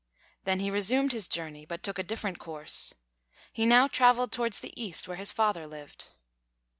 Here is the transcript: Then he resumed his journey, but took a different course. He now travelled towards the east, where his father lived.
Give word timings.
Then 0.45 0.61
he 0.61 0.71
resumed 0.71 1.11
his 1.11 1.27
journey, 1.27 1.63
but 1.63 1.83
took 1.83 1.99
a 1.99 2.03
different 2.03 2.39
course. 2.39 2.95
He 3.53 3.67
now 3.67 3.87
travelled 3.87 4.31
towards 4.31 4.59
the 4.59 4.73
east, 4.75 5.07
where 5.07 5.17
his 5.17 5.31
father 5.31 5.67
lived. 5.67 6.07